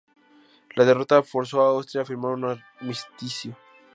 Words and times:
La 0.73 0.83
derrota 0.83 1.21
forzó 1.21 1.61
a 1.63 1.67
Austria 1.69 2.01
a 2.01 2.05
firmar 2.05 2.31
un 2.31 2.45
armisticio. 2.79 3.55